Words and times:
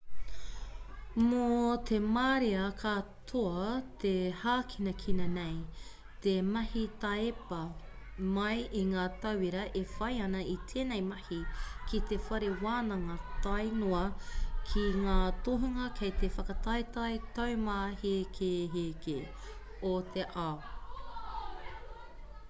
mō 1.31 1.47
te 1.87 1.97
marea 2.13 2.61
katoa 2.77 3.65
te 4.03 4.13
hākinakina 4.43 5.27
nei 5.33 5.59
te 6.23 6.33
mahi 6.55 6.85
taiepa 7.03 7.59
mai 8.39 8.55
i 8.81 8.81
ngā 8.95 9.03
tauira 9.27 9.67
e 9.81 9.83
whai 9.93 10.17
ana 10.29 10.41
i 10.55 10.57
tēnei 10.71 11.05
mahi 11.11 11.39
ki 11.91 12.01
te 12.13 12.19
whare 12.29 12.49
wānanga 12.65 13.19
tāe 13.45 13.69
noa 13.83 14.01
ki 14.71 14.87
ngā 15.05 15.17
tohunga 15.49 15.87
kei 16.01 16.15
te 16.23 16.31
whakataetae 16.39 17.13
taumāhekeheke 17.39 19.19
o 19.93 19.93
te 20.17 20.25
ao 20.49 21.59